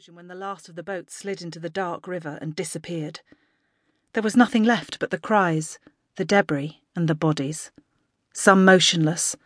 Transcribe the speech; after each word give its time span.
explosion 0.00 0.16
when 0.16 0.28
the 0.28 0.46
last 0.46 0.66
of 0.66 0.76
the 0.76 0.82
boats 0.82 1.14
slid 1.14 1.42
into 1.42 1.58
the 1.58 1.68
dark 1.68 2.08
river 2.08 2.38
and 2.40 2.56
disappeared. 2.56 3.20
There 4.14 4.22
was 4.22 4.34
nothing 4.34 4.64
left 4.64 4.98
but 4.98 5.10
the 5.10 5.18
cries, 5.18 5.78
the 6.16 6.24
debris, 6.24 6.80
and 6.96 7.06
the 7.06 7.14
bodies. 7.14 7.70
Some 8.32 8.64
motionless, 8.64 9.36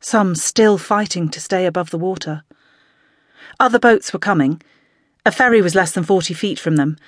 some 0.00 0.34
still 0.34 0.76
fighting 0.76 1.30
to 1.30 1.40
stay 1.40 1.64
above 1.64 1.88
the 1.88 1.96
water. 1.96 2.42
Other 3.58 3.78
boats 3.78 4.12
were 4.12 4.18
coming. 4.18 4.60
A 5.24 5.32
ferry 5.32 5.62
was 5.62 5.74
less 5.74 5.92
than 5.92 6.04
forty 6.04 6.34
feet 6.34 6.58
from 6.58 6.76
them. 6.76 6.98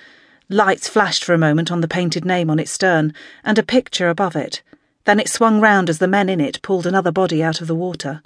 Lights 0.49 0.87
flashed 0.87 1.23
for 1.23 1.35
a 1.35 1.45
moment 1.47 1.71
on 1.71 1.81
the 1.81 1.87
painted 1.87 2.25
name 2.25 2.49
on 2.49 2.57
its 2.57 2.71
stern, 2.71 3.13
and 3.43 3.59
a 3.59 3.63
picture 3.63 4.09
above 4.09 4.35
it. 4.35 4.63
Then 5.03 5.19
it 5.19 5.29
swung 5.29 5.61
round 5.61 5.91
as 5.91 5.99
the 5.99 6.07
men 6.07 6.27
in 6.27 6.41
it 6.41 6.59
pulled 6.63 6.87
another 6.87 7.11
body 7.11 7.43
out 7.43 7.61
of 7.61 7.67
the 7.67 7.75
water. 7.75 8.23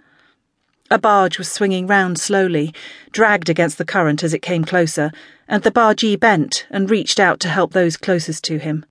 A 0.91 0.97
barge 0.97 1.37
was 1.37 1.51
swinging 1.51 1.85
round 1.85 2.19
slowly, 2.19 2.73
dragged 3.11 3.47
against 3.47 3.77
the 3.77 3.85
current 3.85 4.23
as 4.23 4.33
it 4.33 4.41
came 4.41 4.63
closer, 4.65 5.11
and 5.47 5.61
the 5.61 5.69
bargee 5.69 6.15
bent 6.15 6.65
and 6.71 6.89
reached 6.89 7.19
out 7.19 7.39
to 7.41 7.49
help 7.49 7.73
those 7.73 7.95
closest 7.95 8.43
to 8.45 8.57
him. 8.57 8.83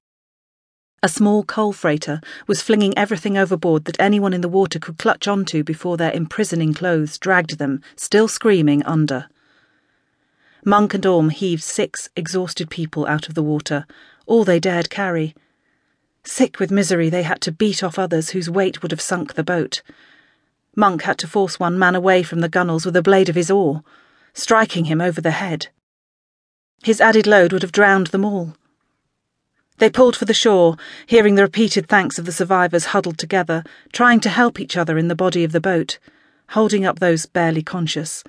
A 1.02 1.08
small 1.08 1.42
coal 1.42 1.72
freighter 1.72 2.20
was 2.46 2.62
flinging 2.62 2.96
everything 2.96 3.36
overboard 3.36 3.84
that 3.84 4.00
anyone 4.00 4.32
in 4.32 4.42
the 4.42 4.48
water 4.48 4.78
could 4.78 4.98
clutch 4.98 5.26
onto 5.26 5.64
before 5.64 5.96
their 5.96 6.12
imprisoning 6.12 6.72
clothes 6.72 7.18
dragged 7.18 7.58
them, 7.58 7.80
still 7.96 8.28
screaming, 8.28 8.84
under. 8.84 9.28
Monk 10.64 10.94
and 10.94 11.04
Orme 11.04 11.30
heaved 11.30 11.62
six 11.64 12.10
exhausted 12.14 12.70
people 12.70 13.06
out 13.06 13.28
of 13.28 13.34
the 13.34 13.42
water, 13.42 13.86
all 14.26 14.44
they 14.44 14.60
dared 14.60 14.88
carry. 14.88 15.34
Sick 16.22 16.60
with 16.60 16.70
misery, 16.70 17.08
they 17.08 17.22
had 17.24 17.40
to 17.40 17.50
beat 17.52 17.82
off 17.82 17.98
others 17.98 18.30
whose 18.30 18.50
weight 18.50 18.82
would 18.82 18.92
have 18.92 19.00
sunk 19.00 19.34
the 19.34 19.42
boat. 19.42 19.82
Monk 20.78 21.02
had 21.02 21.18
to 21.18 21.26
force 21.26 21.58
one 21.58 21.76
man 21.76 21.96
away 21.96 22.22
from 22.22 22.38
the 22.38 22.48
gunwales 22.48 22.84
with 22.84 22.94
the 22.94 23.02
blade 23.02 23.28
of 23.28 23.34
his 23.34 23.50
oar, 23.50 23.82
striking 24.32 24.84
him 24.84 25.00
over 25.00 25.20
the 25.20 25.32
head. 25.32 25.66
His 26.84 27.00
added 27.00 27.26
load 27.26 27.52
would 27.52 27.62
have 27.62 27.72
drowned 27.72 28.06
them 28.06 28.24
all. 28.24 28.54
They 29.78 29.90
pulled 29.90 30.14
for 30.14 30.24
the 30.24 30.32
shore, 30.32 30.76
hearing 31.04 31.34
the 31.34 31.42
repeated 31.42 31.88
thanks 31.88 32.16
of 32.16 32.26
the 32.26 32.32
survivors 32.32 32.86
huddled 32.94 33.18
together, 33.18 33.64
trying 33.92 34.20
to 34.20 34.28
help 34.28 34.60
each 34.60 34.76
other 34.76 34.96
in 34.96 35.08
the 35.08 35.16
body 35.16 35.42
of 35.42 35.50
the 35.50 35.60
boat, 35.60 35.98
holding 36.50 36.86
up 36.86 37.00
those 37.00 37.26
barely 37.26 37.62
conscious. 37.62 38.22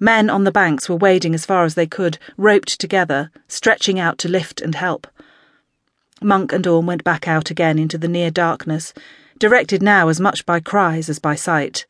Men 0.00 0.28
on 0.28 0.42
the 0.42 0.50
banks 0.50 0.88
were 0.88 0.96
wading 0.96 1.36
as 1.36 1.46
far 1.46 1.64
as 1.64 1.76
they 1.76 1.86
could, 1.86 2.18
roped 2.36 2.80
together, 2.80 3.30
stretching 3.46 4.00
out 4.00 4.18
to 4.18 4.28
lift 4.28 4.60
and 4.60 4.74
help. 4.74 5.06
Monk 6.20 6.52
and 6.52 6.66
Orme 6.66 6.86
went 6.86 7.04
back 7.04 7.28
out 7.28 7.48
again 7.48 7.78
into 7.78 7.96
the 7.96 8.08
near 8.08 8.32
darkness, 8.32 8.92
directed 9.38 9.82
now 9.82 10.08
as 10.08 10.20
much 10.20 10.46
by 10.46 10.60
cries 10.60 11.08
as 11.08 11.18
by 11.18 11.34
sight. 11.34 11.86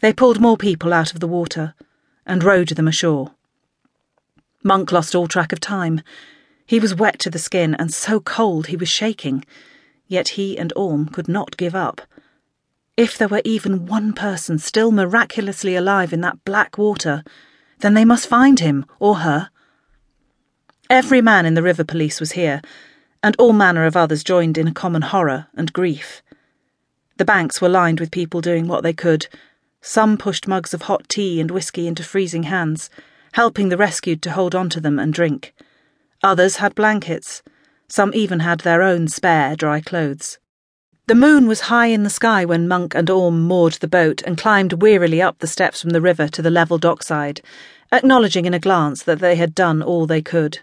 They 0.00 0.12
pulled 0.12 0.40
more 0.40 0.56
people 0.56 0.92
out 0.92 1.12
of 1.12 1.20
the 1.20 1.28
water 1.28 1.74
and 2.26 2.44
rowed 2.44 2.68
them 2.68 2.88
ashore. 2.88 3.32
Monk 4.62 4.92
lost 4.92 5.14
all 5.14 5.28
track 5.28 5.52
of 5.52 5.60
time. 5.60 6.00
He 6.66 6.80
was 6.80 6.94
wet 6.94 7.18
to 7.20 7.30
the 7.30 7.38
skin 7.38 7.74
and 7.74 7.92
so 7.92 8.20
cold 8.20 8.66
he 8.66 8.76
was 8.76 8.88
shaking, 8.88 9.44
yet 10.08 10.30
he 10.30 10.58
and 10.58 10.72
Orme 10.74 11.06
could 11.06 11.28
not 11.28 11.56
give 11.56 11.74
up. 11.74 12.00
If 12.96 13.16
there 13.16 13.28
were 13.28 13.42
even 13.44 13.86
one 13.86 14.12
person 14.12 14.58
still 14.58 14.90
miraculously 14.90 15.76
alive 15.76 16.12
in 16.12 16.22
that 16.22 16.44
black 16.44 16.78
water, 16.78 17.22
then 17.80 17.94
they 17.94 18.04
must 18.04 18.26
find 18.26 18.58
him 18.58 18.86
or 18.98 19.16
her. 19.16 19.50
Every 20.88 21.20
man 21.20 21.44
in 21.46 21.54
the 21.54 21.62
river 21.62 21.84
police 21.84 22.20
was 22.20 22.32
here, 22.32 22.62
and 23.22 23.36
all 23.38 23.52
manner 23.52 23.84
of 23.84 23.96
others 23.96 24.24
joined 24.24 24.56
in 24.56 24.66
a 24.66 24.72
common 24.72 25.02
horror 25.02 25.48
and 25.54 25.72
grief. 25.72 26.22
The 27.18 27.24
banks 27.24 27.60
were 27.60 27.68
lined 27.68 28.00
with 28.00 28.10
people 28.10 28.40
doing 28.40 28.68
what 28.68 28.82
they 28.82 28.92
could. 28.92 29.26
Some 29.80 30.18
pushed 30.18 30.46
mugs 30.46 30.74
of 30.74 30.82
hot 30.82 31.08
tea 31.08 31.40
and 31.40 31.50
whisky 31.50 31.86
into 31.86 32.02
freezing 32.02 32.44
hands, 32.44 32.90
helping 33.32 33.68
the 33.68 33.76
rescued 33.76 34.20
to 34.22 34.32
hold 34.32 34.54
on 34.54 34.68
to 34.70 34.80
them 34.80 34.98
and 34.98 35.12
drink. 35.12 35.54
Others 36.22 36.56
had 36.56 36.74
blankets. 36.74 37.42
Some 37.88 38.12
even 38.14 38.40
had 38.40 38.60
their 38.60 38.82
own 38.82 39.08
spare 39.08 39.56
dry 39.56 39.80
clothes. 39.80 40.38
The 41.06 41.14
moon 41.14 41.46
was 41.46 41.70
high 41.72 41.86
in 41.86 42.02
the 42.02 42.10
sky 42.10 42.44
when 42.44 42.66
Monk 42.66 42.94
and 42.94 43.08
Orme 43.08 43.40
moored 43.42 43.74
the 43.74 43.86
boat 43.86 44.22
and 44.26 44.36
climbed 44.36 44.82
wearily 44.82 45.22
up 45.22 45.38
the 45.38 45.46
steps 45.46 45.80
from 45.80 45.90
the 45.90 46.00
river 46.00 46.26
to 46.26 46.42
the 46.42 46.50
level 46.50 46.78
dockside, 46.78 47.42
acknowledging 47.92 48.44
in 48.44 48.54
a 48.54 48.58
glance 48.58 49.04
that 49.04 49.20
they 49.20 49.36
had 49.36 49.54
done 49.54 49.82
all 49.82 50.06
they 50.06 50.20
could. 50.20 50.60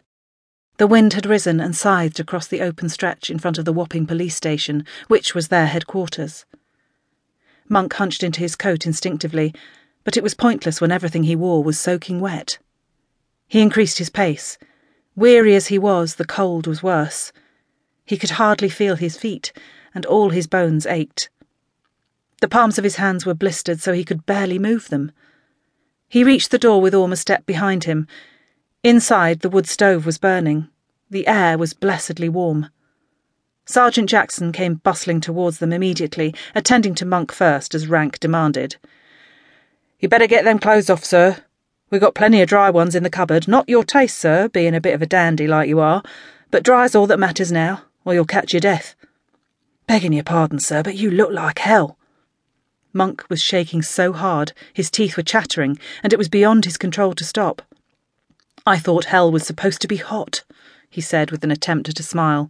The 0.78 0.88
wind 0.88 1.14
had 1.14 1.28
risen 1.28 1.60
and 1.60 1.76
scythed 1.76 2.20
across 2.20 2.48
the 2.48 2.62
open 2.62 2.90
stretch 2.90 3.30
in 3.30 3.38
front 3.38 3.60
of 3.60 3.66
the 3.66 3.74
Wapping 3.74 4.08
police 4.08 4.36
station, 4.36 4.86
which 5.08 5.36
was 5.36 5.50
their 5.50 5.68
headquarters. 5.68 6.46
Monk 7.70 7.94
hunched 7.94 8.24
into 8.24 8.40
his 8.40 8.56
coat 8.56 8.88
instinctively, 8.88 9.54
but 10.04 10.18
it 10.18 10.24
was 10.24 10.34
pointless 10.34 10.82
when 10.82 10.92
everything 10.92 11.24
he 11.24 11.36
wore 11.36 11.64
was 11.64 11.80
soaking 11.80 12.20
wet. 12.20 12.58
He 13.48 13.62
increased 13.62 14.00
his 14.00 14.10
pace. 14.10 14.58
Weary 15.16 15.56
as 15.56 15.68
he 15.68 15.78
was, 15.78 16.16
the 16.16 16.26
cold 16.26 16.66
was 16.66 16.82
worse. 16.82 17.32
He 18.04 18.18
could 18.18 18.32
hardly 18.32 18.70
feel 18.70 18.96
his 18.96 19.16
feet, 19.16 19.54
and 19.94 20.08
all 20.08 20.32
his 20.32 20.48
bones 20.48 20.88
ached. 20.88 21.30
The 22.42 22.48
palms 22.48 22.80
of 22.80 22.84
his 22.84 22.96
hands 22.96 23.28
were 23.28 23.36
blistered 23.36 23.80
so 23.80 23.94
he 23.94 24.04
could 24.04 24.26
barely 24.26 24.58
move 24.58 24.90
them. 24.90 25.12
He 26.10 26.24
reached 26.24 26.50
the 26.50 26.58
door 26.58 26.82
with 26.82 26.96
Orme 26.96 27.14
a 27.14 27.16
step 27.16 27.46
behind 27.46 27.84
him 27.84 28.08
Inside, 28.84 29.40
the 29.40 29.50
wood 29.50 29.66
stove 29.66 30.06
was 30.06 30.18
burning. 30.18 30.68
The 31.10 31.26
air 31.26 31.58
was 31.58 31.74
blessedly 31.74 32.28
warm. 32.28 32.70
Sergeant 33.66 34.10
Jackson 34.10 34.52
came 34.52 34.76
bustling 34.76 35.22
towards 35.22 35.60
them 35.60 35.72
immediately, 35.72 36.36
attending 36.54 36.94
to 36.96 37.06
Monk 37.06 37.32
first, 37.32 37.74
as 37.74 37.88
rank 37.88 38.20
demanded. 38.20 38.76
You 40.00 40.10
better 40.10 40.28
get 40.28 40.44
them 40.44 40.60
clothes 40.60 40.90
off, 40.90 41.06
sir. 41.06 41.38
We 41.92 41.98
got 41.98 42.14
plenty 42.14 42.42
of 42.42 42.50
dry 42.50 42.70
ones 42.70 42.94
in 42.94 43.04
the 43.04 43.10
cupboard. 43.10 43.48
Not 43.48 43.70
your 43.70 43.86
taste, 43.86 44.20
sir, 44.20 44.50
being 44.50 44.76
a 44.76 44.82
bit 44.82 44.94
of 44.94 45.02
a 45.02 45.06
dandy 45.06 45.48
like 45.48 45.70
you 45.70 45.80
are, 45.80 46.04
but 46.52 46.64
dry's 46.64 46.94
all 46.94 47.08
that 47.08 47.20
matters 47.20 47.54
now, 47.54 47.84
or 48.04 48.14
you'll 48.14 48.26
catch 48.26 48.52
your 48.52 48.60
death. 48.60 48.96
Begging 49.88 50.12
your 50.12 50.26
pardon, 50.26 50.60
sir, 50.60 50.84
but 50.84 50.96
you 50.96 51.10
look 51.10 51.32
like 51.32 51.60
hell. 51.60 51.98
Monk 52.92 53.24
was 53.30 53.42
shaking 53.42 53.82
so 53.82 54.12
hard, 54.12 54.52
his 54.74 54.92
teeth 54.92 55.16
were 55.16 55.24
chattering, 55.24 55.80
and 56.04 56.12
it 56.12 56.20
was 56.20 56.28
beyond 56.28 56.66
his 56.66 56.76
control 56.78 57.14
to 57.14 57.24
stop. 57.24 57.62
I 58.66 58.78
thought 58.78 59.06
hell 59.06 59.32
was 59.32 59.46
supposed 59.46 59.82
to 59.82 59.88
be 59.88 59.98
hot, 59.98 60.44
he 60.90 61.02
said 61.02 61.32
with 61.32 61.44
an 61.44 61.52
attempt 61.52 61.90
at 61.90 62.00
a 62.00 62.04
smile. 62.04 62.50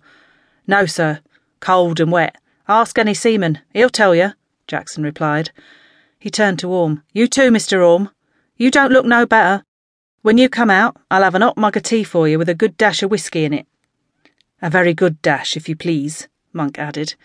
No, 0.68 0.86
sir. 0.86 1.22
Cold 1.60 2.00
and 2.00 2.12
wet. 2.12 2.38
Ask 2.68 3.00
any 3.00 3.14
seaman. 3.14 3.60
He'll 3.74 3.90
tell 3.90 4.14
you, 4.14 4.34
Jackson 4.68 5.04
replied. 5.04 5.52
He 6.20 6.30
turned 6.30 6.60
to 6.60 6.70
Orme. 6.70 7.02
You 7.14 7.28
too, 7.28 7.50
Mr. 7.50 7.86
Orme. 7.86 8.10
You 8.58 8.70
don't 8.70 8.92
look 8.92 9.06
no 9.06 9.26
better. 9.26 9.64
When 10.22 10.38
you 10.38 10.50
come 10.50 10.70
out, 10.70 10.96
I'll 11.10 11.24
have 11.24 11.36
an 11.36 11.42
hot 11.42 11.58
mug 11.58 11.76
of 11.76 11.84
tea 11.84 12.04
for 12.04 12.28
you 12.28 12.38
with 12.38 12.48
a 12.48 12.54
good 12.56 12.78
dash 12.78 13.02
of 13.02 13.10
whisky 13.10 13.44
in 13.44 13.54
it. 13.54 13.66
A 14.62 14.70
very 14.70 14.94
good 14.94 15.22
dash, 15.22 15.58
if 15.58 15.68
you 15.68 15.76
please, 15.76 16.28
Monk 16.54 16.78
added. 16.78 17.16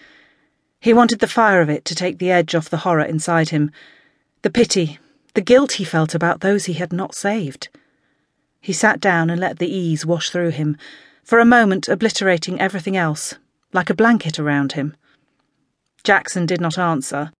He 0.80 0.94
wanted 0.94 1.20
the 1.20 1.28
fire 1.28 1.60
of 1.60 1.68
it 1.68 1.84
to 1.84 1.94
take 1.94 2.18
the 2.18 2.30
edge 2.30 2.54
off 2.54 2.70
the 2.70 2.78
horror 2.78 3.04
inside 3.04 3.50
him, 3.50 3.70
the 4.42 4.50
pity, 4.50 4.98
the 5.34 5.40
guilt 5.40 5.72
he 5.72 5.84
felt 5.84 6.14
about 6.14 6.40
those 6.40 6.64
he 6.64 6.72
had 6.72 6.92
not 6.92 7.14
saved. 7.14 7.68
He 8.60 8.72
sat 8.72 9.00
down 9.00 9.30
and 9.30 9.40
let 9.40 9.58
the 9.58 9.68
ease 9.68 10.04
wash 10.04 10.30
through 10.30 10.50
him, 10.50 10.76
for 11.22 11.38
a 11.38 11.44
moment 11.44 11.88
obliterating 11.88 12.60
everything 12.60 12.96
else, 12.96 13.34
like 13.72 13.90
a 13.90 13.94
blanket 13.94 14.38
around 14.38 14.72
him. 14.72 14.96
Jackson 16.04 16.46
did 16.46 16.60
not 16.60 16.78
answer. 16.78 17.32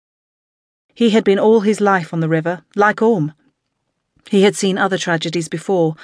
He 0.94 1.10
had 1.10 1.24
been 1.24 1.38
all 1.38 1.60
his 1.60 1.80
life 1.80 2.12
on 2.12 2.20
the 2.20 2.28
river, 2.28 2.62
like 2.74 3.00
Orme. 3.00 3.32
He 4.28 4.42
had 4.42 4.56
seen 4.56 4.76
other 4.76 4.98
tragedies 4.98 5.48
before, 5.48 5.94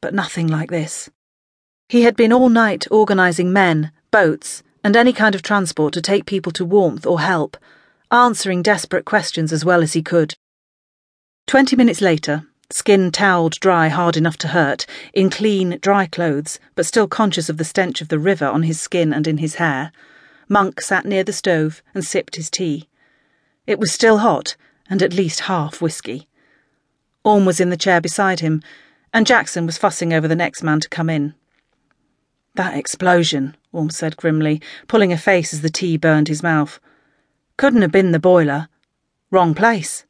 but 0.00 0.14
nothing 0.14 0.46
like 0.48 0.70
this. 0.70 1.10
He 1.88 2.02
had 2.02 2.16
been 2.16 2.32
all 2.32 2.48
night 2.48 2.86
organising 2.90 3.52
men, 3.52 3.92
boats, 4.10 4.62
and 4.82 4.96
any 4.96 5.12
kind 5.12 5.34
of 5.34 5.42
transport 5.42 5.92
to 5.94 6.00
take 6.00 6.24
people 6.24 6.52
to 6.52 6.64
warmth 6.64 7.06
or 7.06 7.20
help, 7.20 7.56
answering 8.10 8.62
desperate 8.62 9.04
questions 9.04 9.52
as 9.52 9.64
well 9.64 9.82
as 9.82 9.92
he 9.92 10.02
could. 10.02 10.34
Twenty 11.46 11.76
minutes 11.76 12.00
later, 12.00 12.46
skin 12.72 13.10
toweled 13.10 13.58
dry 13.60 13.88
hard 13.88 14.16
enough 14.16 14.36
to 14.38 14.48
hurt, 14.48 14.86
in 15.12 15.30
clean, 15.30 15.78
dry 15.80 16.06
clothes, 16.06 16.58
but 16.74 16.86
still 16.86 17.08
conscious 17.08 17.48
of 17.48 17.56
the 17.56 17.64
stench 17.64 18.00
of 18.00 18.08
the 18.08 18.18
river 18.18 18.46
on 18.46 18.62
his 18.64 18.80
skin 18.80 19.12
and 19.12 19.26
in 19.26 19.38
his 19.38 19.56
hair, 19.56 19.92
Monk 20.48 20.80
sat 20.80 21.04
near 21.06 21.22
the 21.22 21.32
stove 21.32 21.80
and 21.94 22.04
sipped 22.04 22.34
his 22.34 22.50
tea. 22.50 22.88
It 23.68 23.78
was 23.78 23.92
still 23.92 24.18
hot, 24.18 24.56
and 24.88 25.00
at 25.00 25.12
least 25.12 25.40
half 25.40 25.80
whisky. 25.80 26.26
Orme 27.22 27.44
was 27.44 27.60
in 27.60 27.70
the 27.70 27.76
chair 27.76 28.00
beside 28.00 28.40
him, 28.40 28.60
and 29.12 29.26
Jackson 29.26 29.64
was 29.64 29.78
fussing 29.78 30.12
over 30.12 30.26
the 30.26 30.34
next 30.34 30.64
man 30.64 30.80
to 30.80 30.88
come 30.88 31.08
in. 31.08 31.34
That 32.56 32.76
explosion, 32.76 33.56
Orme 33.72 33.90
said 33.90 34.16
grimly, 34.16 34.60
pulling 34.88 35.12
a 35.12 35.16
face 35.16 35.54
as 35.54 35.60
the 35.60 35.70
tea 35.70 35.96
burned 35.96 36.26
his 36.26 36.42
mouth. 36.42 36.80
Couldn't 37.56 37.82
have 37.82 37.92
been 37.92 38.10
the 38.10 38.18
boiler. 38.18 38.68
Wrong 39.30 39.54
place. 39.54 40.04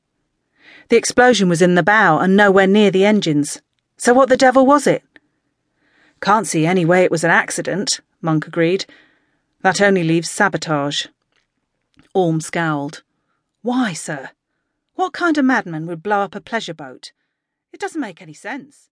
The 0.90 0.96
explosion 0.96 1.48
was 1.48 1.62
in 1.62 1.76
the 1.76 1.84
bow 1.84 2.18
and 2.18 2.36
nowhere 2.36 2.66
near 2.66 2.90
the 2.90 3.04
engines. 3.04 3.62
So 3.96 4.12
what 4.12 4.28
the 4.28 4.36
devil 4.36 4.66
was 4.66 4.88
it? 4.88 5.04
Can't 6.20 6.48
see 6.48 6.66
any 6.66 6.84
way 6.84 7.04
it 7.04 7.12
was 7.12 7.22
an 7.22 7.30
accident, 7.30 8.00
Monk 8.20 8.48
agreed. 8.48 8.86
That 9.62 9.80
only 9.80 10.02
leaves 10.02 10.28
sabotage. 10.28 11.06
Orme 12.12 12.40
scowled. 12.40 13.04
Why, 13.62 13.92
sir? 13.92 14.30
What 14.96 15.12
kind 15.12 15.38
of 15.38 15.44
madman 15.44 15.86
would 15.86 16.02
blow 16.02 16.22
up 16.22 16.34
a 16.34 16.40
pleasure 16.40 16.74
boat? 16.74 17.12
It 17.72 17.78
doesn't 17.78 18.00
make 18.00 18.20
any 18.20 18.34
sense. 18.34 18.89